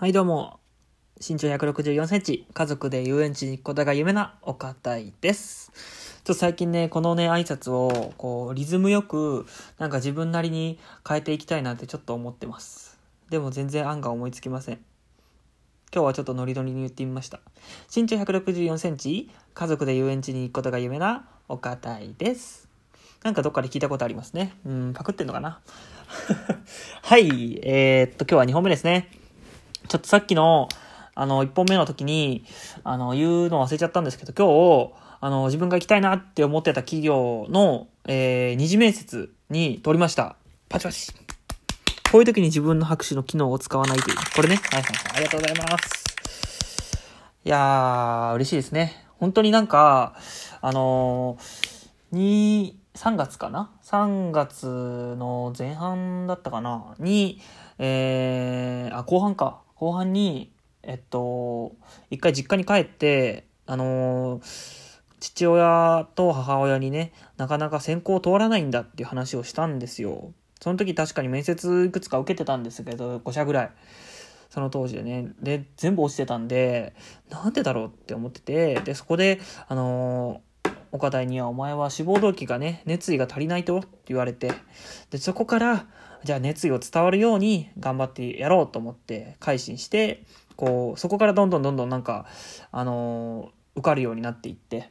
[0.00, 0.60] はいどうも。
[1.20, 5.72] 身長164センチ、家族で遊園地に行くことが夢な岡いです。
[5.74, 9.44] ちょっと最近ね、このね、挨拶を、こう、リズムよく、
[9.76, 12.98] なんか自分なりに変えていきたいなってちょっと思ってます。
[13.28, 14.76] でも全然案が思いつきません。
[15.92, 17.40] 今日はちょっとノリノリに言ってみました。
[17.94, 22.70] 身長164センチ、家族で遊園地に行くことが夢な岡いです。
[23.22, 24.56] なんかどっかで聞いたことありますね。
[24.64, 25.60] うん、パクってんのかな
[27.04, 29.19] はい、えー、っと、今日は2本目ですね。
[29.90, 30.68] ちょっとさっきの、
[31.16, 32.44] あの、1本目の時に、
[32.84, 40.36] あの、言うの忘れちゃったんですけど、今日、あの、自分が行きたいなって思ってた企業の、えー、二次面接に通りました。
[40.68, 41.12] パチパチ。
[42.12, 44.16] こういう時に自分の拍手の機能を使わないという。
[44.36, 44.60] これね。
[44.70, 45.16] はいはいはい。
[45.16, 46.04] ありがとうございます。
[47.44, 49.04] いやー、嬉しいですね。
[49.18, 50.14] 本当になんか、
[50.60, 54.66] あのー、に、3月かな ?3 月
[55.18, 56.94] の前半だったかな？
[57.00, 57.40] に、
[57.78, 59.62] えー、あ、後半か。
[59.80, 60.52] 後半に、
[60.82, 61.72] えっと、
[62.10, 64.42] 一回実家に帰って、あの
[65.20, 70.34] 父親と母親にね、なかなか選考通らないんだっていう話をしたんですよ。
[70.60, 73.70] その時確かに面接いくつか受けてたんですけど、5社ぐらい。
[74.50, 75.32] その当時でね。
[75.40, 76.92] で、全部落ちてたんで、
[77.30, 84.52] なんでだろうって思ってて、で、そこで、あのー、岡田にはお前は志望動機がね、熱意が足りないとって言われて、
[85.08, 85.86] で、そこから、
[86.24, 90.24] じゃあ熱意を伝わるように頑張ってやろうと思って改心して、
[90.56, 92.26] こう、そこからどんどんどんどんなんか、
[92.70, 94.90] あの、受かるようになっていって、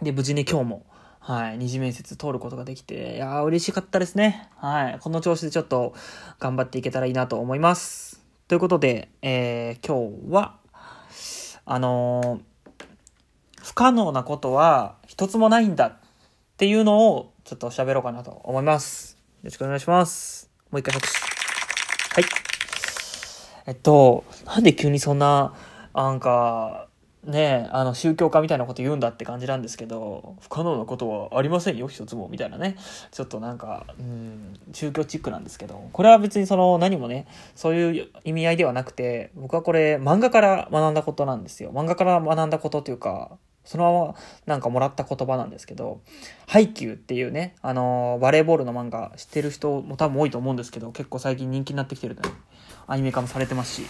[0.00, 0.86] で、無事に今日も、
[1.18, 4.48] はい、二次面接通ることができて、いやー嬉しかったですね。
[4.56, 5.94] はい、この調子でちょっと
[6.38, 8.22] 頑張っていけたらいいなと思います。
[8.48, 10.56] ということで、えー、今日は、
[11.66, 15.96] あのー、不可能なことは一つもないんだっ
[16.56, 19.09] ていうのをちょっと喋ろうかなと思います。
[19.40, 20.50] よろしくお願いします。
[20.70, 22.20] もう一回拍手。
[22.20, 22.30] はい。
[23.66, 25.54] えっと、なんで急にそんな、
[25.94, 26.88] なんか、
[27.24, 32.76] ねあの、宗教家みたいなこと言うんだって感じなんですけど、不可能なことはありませんよ、一つも、みたいなね。
[33.12, 41.72] ちょっとなんか、うん、宗教チックなんですけど、これは別にその、何もね、そういう意味合いではなくて、僕はこれ、漫画から学んだことなんですよ。
[41.72, 43.38] 漫画から学んだことというか、
[43.70, 44.14] そのまま
[44.46, 46.00] なんかもらった言葉なんですけど、
[46.48, 52.22] ハイキューっていうね、あのー、バレーボールの漫画知ってる人も多分多いと思うんですけど、結構最近人気になってきてるね、
[52.88, 53.86] アニメ化もされてますし。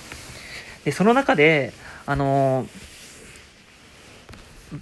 [0.85, 1.73] で、その中で、
[2.05, 2.69] あのー、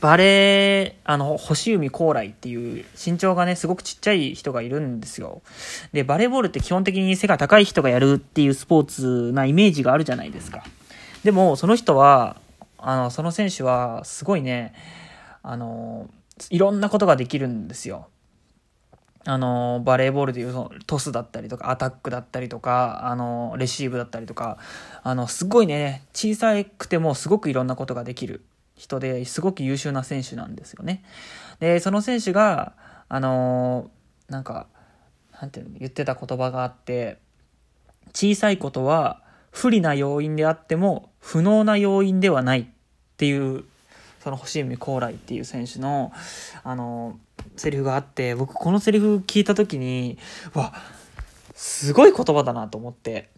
[0.00, 5.42] バレー、あの、星海高来っていう身長がね、すごくちっちゃい人がいるんですよ。
[5.92, 10.64] で、バレーボールって基本的に背が高い人がやるっていうスポーツなイメージがあるじゃないですか。
[11.22, 12.37] でも、その人は、
[12.78, 14.75] あの、その選手は、すごいね、
[15.43, 16.09] あの、
[16.50, 18.09] いろんなことができるんですよ。
[19.25, 24.59] あの、バレーボールでいうそのトスだったりとか、アタックだったりとか、あの、レシーブだったりとか、
[25.03, 28.44] あの、すごいね、小さくてもすごくいろんなことができる
[28.77, 31.03] 人ですごく優秀な選手なんですよね。
[31.59, 32.75] で、その選手が、
[33.09, 33.91] あの、
[34.28, 34.69] なんか、
[35.41, 37.19] なんていうの、言ってた言葉があって、
[38.15, 42.67] 小さいことは不利な要因であっても不能な要因ではないっ
[43.17, 43.65] ていう
[44.21, 46.12] その星海高来っていう選手の
[46.65, 47.19] あの
[47.56, 50.19] セリフがあって僕このセリフ聞いた時に
[50.55, 50.73] わ
[51.55, 53.29] すごい言葉だなと思って。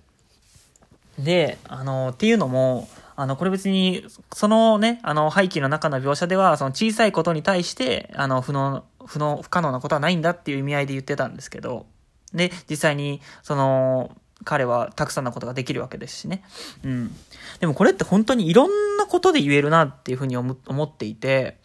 [1.19, 2.89] であのっていうのも
[3.21, 11.85] あの、これ別に、そのね、あの、背景の中の描写では、その小さいことに対して、あの、不能、不能、不可能なことはないんだっていう意味合いで言ってたんですけど、
[12.33, 14.11] で、実際に、その、
[14.45, 16.43] 彼はたくさんのことができるわけですしね。
[16.85, 17.15] うん。
[17.61, 21.59] でもこれって本当にいろんなことで言えるなっていうふうに思っていて、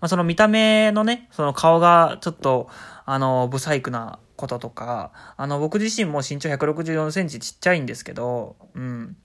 [0.00, 2.68] まあ、その見た目のね、その顔がちょっと、
[3.04, 9.16] あの、ブサイクなこととか、あの、僕自身も身長164センチちっちゃいんですけど、うん。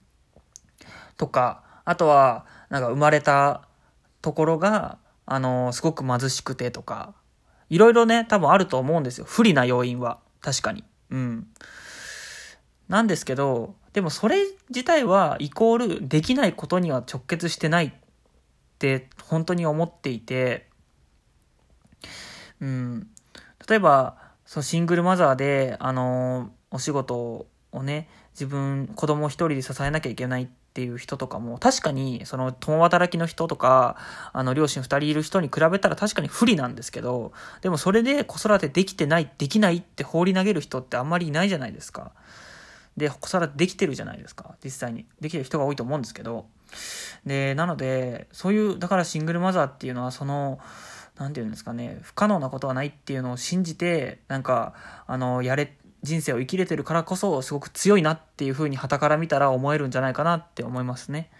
[1.16, 3.68] とか、あとは、なんか生まれた
[4.22, 7.14] ところが、あの、すごく貧しくてとか、
[7.68, 9.24] いろいろね、多分あると思うんですよ。
[9.26, 10.18] 不利な要因は。
[10.40, 10.84] 確かに。
[11.10, 11.46] うん。
[12.92, 14.36] なんですけど、でもそれ
[14.68, 17.92] 自体はイコールできないことには直結してないっ
[18.78, 20.68] て本当に思っていて、
[22.60, 23.08] うん、
[23.66, 33.96] 例えば、そうシングルマザーで、あのお仕事をね、自分、子供一人で支えなきゃいけないっていう人とかも、確かに、その、共働きの人とか、
[34.34, 42.12] あの、両親二人いる人に比べたら確かに不利なんですけど、でもそれで子育てできてない、できないって放り投げる人ってあんまりいないじゃないですか。
[42.96, 44.56] で、子育てできてるじゃないですか。
[44.62, 45.06] 実際に。
[45.20, 46.46] できてる人が多いと思うんですけど。
[47.24, 50.58] で、なので、そういう、だからシングルマザーっていうのは、その、
[51.18, 54.74] なんていうんですかね、不可能なことはないっていうのを信じて、なんか、
[55.06, 61.30] あの、やれ、人生を生きれてるからこそすごく強いなっていうふうに旗から見たら思えるんじゃないかなって思いますね。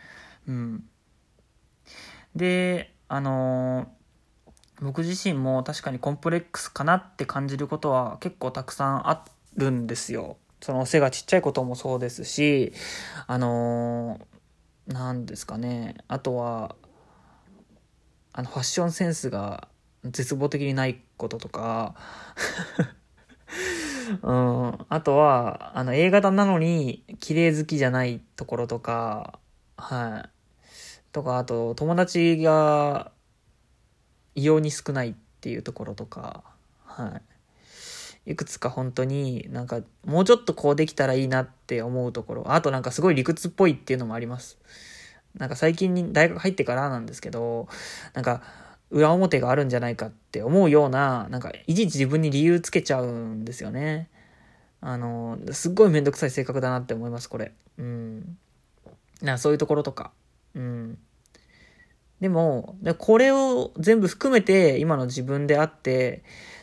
[0.47, 0.85] うん。
[2.37, 3.93] で、あの、
[4.81, 9.25] 僕自身も確かにコンプレックスかなって感じることは結構たくさんあ
[9.57, 10.37] るんですよ。
[10.63, 12.73] その背がちっちゃいこともそうですし、
[13.27, 15.97] あのー、なんですかね。
[16.07, 16.77] あとは、
[18.33, 19.69] あの、ファッションセンスが
[20.05, 21.95] 絶望的にないこととか
[24.23, 29.41] うん、あとは、あの、映画だなのに、綺麗好きじゃないところとか、
[29.77, 30.31] はい。
[31.11, 33.11] とか、あと、友達が、
[34.37, 36.45] 異様に少ないっていうところとか、
[36.85, 37.32] はい。
[38.27, 42.53] いくつか本当になんかもうちょっとこうできたらいいなって思うところ。
[42.53, 44.59] あとなんかすごい理屈っぽいっていうのもあります。
[45.37, 47.69] なんか最近に大学入ってからなんですけど、
[48.15, 48.43] なんか
[48.91, 54.09] 裏表があるんじゃないかって思うような、なんかいちいち自分に理由つけちゃうんですよね。
[54.81, 57.53] あの、すっごいめんどくさい性格だなって思います、これ。
[57.79, 58.37] うん。
[59.23, 60.13] なそういうところとか。
[60.55, 60.99] うん。
[62.21, 66.23] でも、これを全部含めて今の自分であって、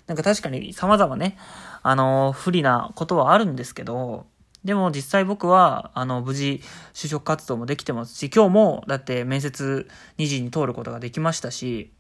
[0.10, 1.38] なんか確かに様々ね、
[1.84, 4.26] あの、不利なことはあるんですけど、
[4.64, 6.62] でも実際僕は、あの、無事
[6.96, 11.94] 就職活動もできてますし、今日もだって面接2時に通ることができましたし、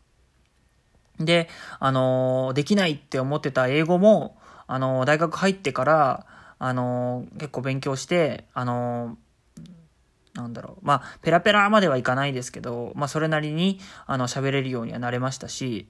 [1.19, 6.25] で、あの、できないって思ってた英語も、あの、大学入ってから、
[6.57, 9.19] あの、結構勉強して、あの、
[10.33, 10.85] なんだろう。
[10.85, 15.87] まあ、ペラペラまではいかないですけど、まあ、それなりに、あの、喋れるようにはなれましたし、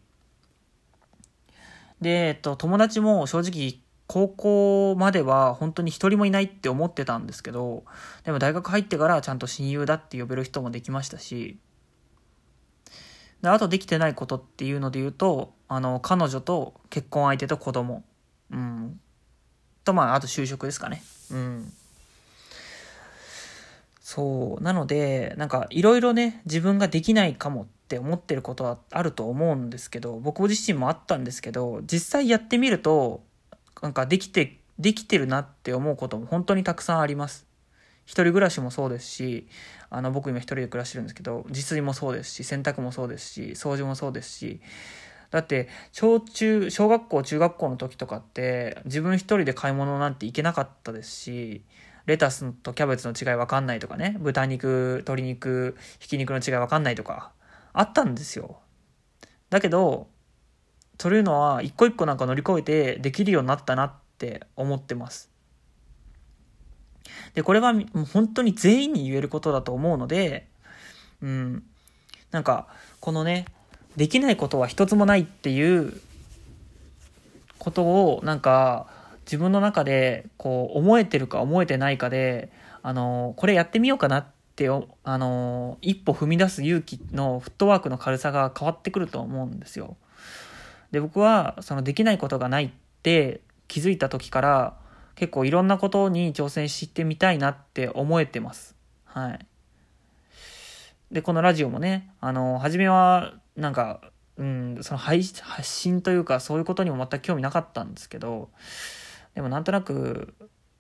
[2.02, 7.84] で、えっと、友達も正直、高校までは本当に一人もいないって思ってたんですけど、
[8.24, 11.60] でも大学入ってからちゃんと親友だって呼べる人もできましたし、
[13.42, 18.04] で、あとできてないことっていうので言うと、あの、彼女と結婚相手と子供。
[18.52, 19.00] うん。
[19.84, 21.04] と、まあ、あと就職ですかね。
[21.32, 21.72] うん。
[24.02, 24.64] そう。
[24.64, 33.24] なので、なんか、いろいろね、自分ができないかもっって思ってることはあると思うんですけど、僕自身もあったんですけど、実際やってみると、
[33.82, 37.48] なんか、できて、できてるなって思うことも本当にたくさんあります。
[38.06, 39.48] 一人暮らしもそうですし、
[39.90, 44.62] あの、僕今一人で暮らしてるんですけど、自炊もそうですし、洗濯もそうですし、掃除もそうですし、
[45.32, 51.64] だって、小中、小学校、中学校の時とかって、自分一人で買い物なんて行けなかったですし、
[52.06, 57.32] レタスとキャベツの違いわかんないとかね、豚肉、鶏肉、ひき肉の違いわかんないとか、
[57.74, 58.60] あったんですよ。
[59.50, 60.08] だけど、
[61.00, 65.30] そういうのは一個一個なんか乗り越えてできるようになったなって思ってます。
[67.34, 70.48] で、これはもう本当に全員に言えることだと思うので、
[71.22, 71.64] うん、
[72.32, 72.68] なんか、
[73.00, 73.46] このね、
[73.96, 76.00] できないことは一つもないっていう
[77.58, 78.88] ことを、なんか、
[79.26, 82.52] 自分の中で、こう、思えてるか思えてないかで、
[82.82, 89.96] あの、これやってみようかなって、ってあの、一歩踏み出す勇気のフットワークの軽さが変わってくると思うんですよ。
[90.92, 92.72] で、僕は、そのできないことがないっ
[93.02, 93.40] て
[93.70, 94.78] 気づいた時から、
[95.16, 98.76] 結構いろんなことに挑戦してみたいなって思えてます。
[99.06, 99.46] はい。
[101.12, 104.02] で、このラジオもね、あの、初めは、なんか、
[104.36, 108.50] うん、その配発信というか、そういうことにも全く興味なかったんですけど、
[109.36, 110.34] でもなんとなく、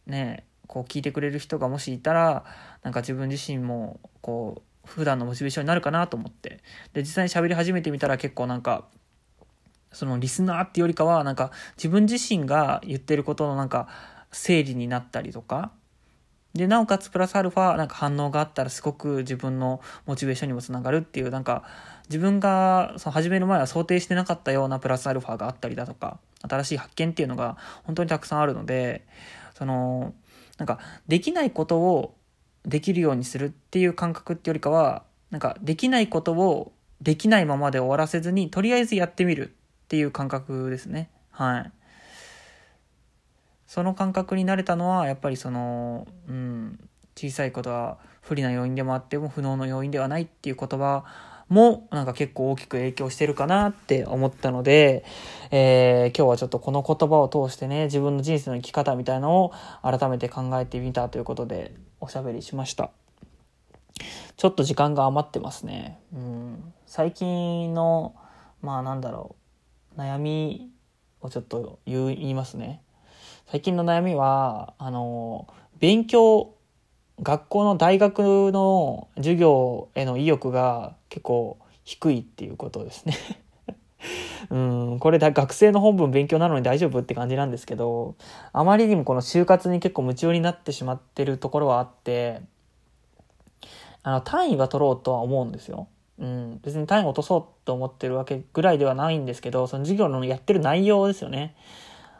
[0.05, 2.45] ね、こう聞いてくれる人がもしいたら、
[2.83, 6.59] なんか自分自身も、こう、普段のモチベーションになるかなと思って。
[6.93, 8.85] で、実際に喋り始めてみたら結構なんか、
[9.91, 13.87] そのリスナーってよりかは、なんか自分自身が言ってることのなんか、
[14.31, 15.71] 整理になったりとか、
[16.53, 21.63] で、なおかつプラスアルファ、なんか反応があったらすごく自分のモチベーションにもつながるっていう、なんか、
[22.09, 29.05] 自分がその始める前は想定してなかったようなプラスアルファがあったりだとか、新しい発見っていうのが本当にたくさんあるので、
[29.57, 30.13] その、
[30.59, 32.15] なんか、できないことを
[32.63, 41.09] できるようにするっていう感覚ってよりかは、なんか、できないことをできないままで終わらせずに、とりあえずやってみるっていう感覚ですね。
[41.31, 41.71] はい。
[43.69, 46.79] その感覚になれたのはやっぱりその、うん、
[47.15, 51.05] 小さいことは不利な要因でもあっても不能の要因ではないっていう言葉
[51.49, 55.03] もなんか結構大きく影響してるかなって思ったので、
[55.51, 62.91] えー、今日はちょっとこの言葉を通してね、自分の人生の生き方みたいなのを改めて考えてみたということでおしゃべりしました。
[64.37, 65.99] ちょっと時間が余ってますね。
[66.13, 68.15] うん、最近の、
[68.61, 69.35] まあなんだろ
[69.97, 70.69] う、悩み
[71.21, 72.81] をちょっと言いますね。
[73.47, 75.47] 最近の悩みは、あの、
[75.79, 76.53] 勉強、
[77.21, 83.17] 学校の大学の授業への意欲が結構低いっていうことですね
[84.49, 84.57] う
[84.95, 88.15] ん、これだ学生の本文勉強なのに大丈夫って感じなんですけど、
[88.53, 92.41] あまりにもこの就活に結構夢中になってしまってるところはあって、
[94.03, 95.87] あの、単位は取ろうとは思うんですよ。
[96.19, 101.55] うん、別に単位を落とそうと思ってるわけぐらいではないんですけど、その授業のやってる内容ですよね。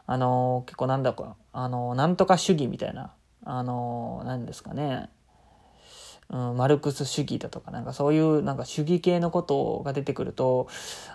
[0.05, 3.13] あの、結構なんだか、あの、なんとか主義みたいな、
[3.43, 5.09] あの、何ですかね。
[6.29, 10.67] うん、マルクス主義だとか、なんかそういうなんか主義系のことが出てくると、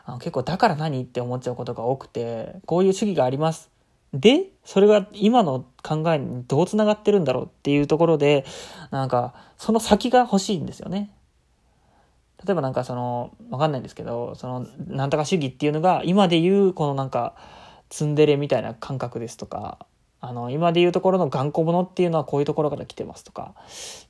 [0.05, 3.71] あの結構だから何って思っちゃうことが多くて、こういう主義があります。
[4.13, 8.45] で、それが今の考えにどう繋がってるんだろうっていうところで、
[8.91, 11.11] なんか、その先が欲しいんですよね。
[12.45, 17.35] 例えばなんかその、わかんないんですけど、その、なんとか主義っていうのが、今で言う、このなんか、
[17.89, 19.85] ツンデレみたいな感覚ですとか、
[20.29, 23.55] あの、今で言うところの頑固者っていうのはこういうところから来てますとか、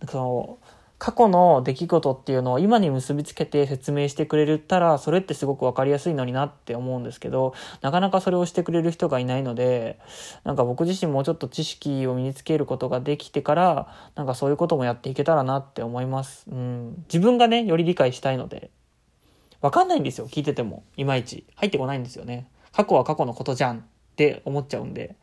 [0.09, 0.59] その、
[0.99, 7.53] 過去の出来事っていうのを今に結びつけて説明してくれたら、それってすごくわかりやすいのになって思うんですけど、
[7.83, 9.99] なかなかそれをしてくれる人がいないので、
[10.45, 16.47] なんか僕自身もうちょっと知識を身につけることができてから、なんかそういうこともやっていけたらなって思います。
[16.51, 17.05] うん。
[17.13, 18.71] 自分がね、より理解したいので、
[19.61, 20.85] わかんないんですよ、聞いてても。
[20.97, 21.45] いまいち。
[21.57, 22.49] 入ってこないんですよね。
[22.73, 23.83] 過去は過去のことじゃんっ
[24.17, 25.17] て思っちゃうんで。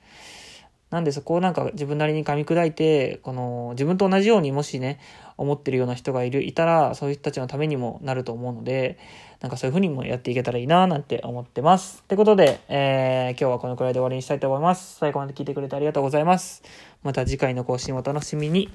[0.91, 4.99] なんでそこをなんか自分なりに噛み砕いて、この自分と同じようにもしね、
[5.37, 8.99] 思ってるような人がいる、いたら、そういう人たちのためにもなると思うので、
[9.39, 12.01] なんかそういう風にもやっていけたらいいななんて思ってます。
[12.03, 14.97] ってことで、えー、今日はこのくらいで終わりにしたいと思います。
[14.97, 16.61] 最後まで聞いてくれてありがとうございます。
[17.03, 18.69] また次回の更新をお楽しみに。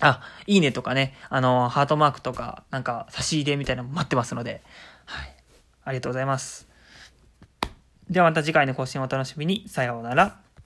[0.00, 4.62] あ、いいねとかね、あの、ハートマークとか、なんか差し入れみたいなの待ってますので、
[5.04, 5.36] はい。
[5.84, 6.66] ありがとうございます。
[8.10, 9.68] ではまた次回の更新をお楽しみに。
[9.68, 10.45] さようなら。